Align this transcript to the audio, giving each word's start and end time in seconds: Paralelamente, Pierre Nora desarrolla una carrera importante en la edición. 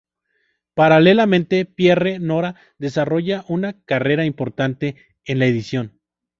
Paralelamente, 0.73 1.63
Pierre 1.65 2.17
Nora 2.17 2.55
desarrolla 2.79 3.45
una 3.47 3.83
carrera 3.83 4.25
importante 4.25 4.95
en 5.25 5.37
la 5.37 5.45
edición. 5.45 5.99